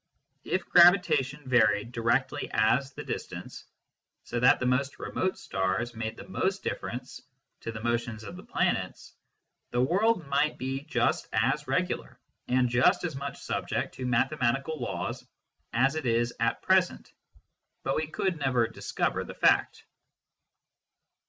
If 0.45 0.67
gravitation 0.67 1.47
varied 1.47 1.91
directly 1.91 2.49
as 2.55 2.91
the 2.93 3.03
distance, 3.03 3.65
so 4.23 4.39
that 4.39 4.59
the 4.59 4.65
most 4.65 4.97
remote 4.97 5.37
stars 5.37 5.93
made 5.93 6.17
the 6.17 6.27
most 6.27 6.63
difference 6.63 7.21
to 7.59 7.71
the 7.71 7.83
motions 7.83 8.23
of 8.23 8.35
the 8.35 8.41
planets, 8.43 9.13
the 9.69 9.79
world 9.81 10.25
might 10.25 10.57
be 10.57 10.81
just 10.85 11.27
as 11.31 11.67
regular 11.67 12.19
and 12.47 12.67
just 12.67 13.03
as 13.03 13.15
much 13.15 13.43
subject 13.43 13.93
to 13.93 14.07
mathematical 14.07 14.79
laws 14.79 15.23
as 15.71 15.93
it 15.93 16.07
is 16.07 16.33
at 16.39 16.63
present, 16.63 17.13
but 17.83 17.95
we 17.95 18.07
could 18.07 18.39
never 18.39 18.67
discover 18.67 19.23
the 19.23 19.35
fact. 19.35 19.83